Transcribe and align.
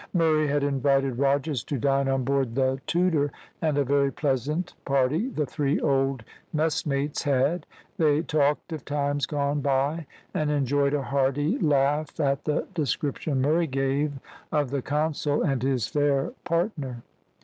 Murray 0.13 0.47
had 0.47 0.63
invited 0.63 1.19
Rogers 1.19 1.63
to 1.65 1.77
dine 1.77 2.07
on 2.07 2.23
board 2.23 2.55
the 2.55 2.81
Tudor, 2.87 3.31
and 3.61 3.77
a 3.77 3.83
very 3.83 4.11
pleasant 4.11 4.73
party 4.83 5.27
the 5.29 5.45
three 5.45 5.79
old 5.79 6.23
messmates 6.51 7.21
had. 7.21 7.67
They 7.97 8.23
talked 8.23 8.73
of 8.73 8.83
times 8.83 9.27
gone 9.27 9.61
by, 9.61 10.07
and 10.33 10.49
enjoyed 10.49 10.95
a 10.95 11.03
hearty 11.03 11.59
laugh 11.59 12.19
at 12.19 12.45
the 12.45 12.65
description 12.73 13.41
Murray 13.43 13.67
gave 13.67 14.13
of 14.51 14.71
the 14.71 14.81
consul 14.81 15.43
and 15.43 15.61
his 15.61 15.85
fair 15.85 16.31
partner. 16.45 17.03